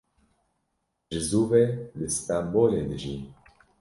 [1.11, 1.63] Ji zû ve
[1.97, 3.15] li Stembolê dijî.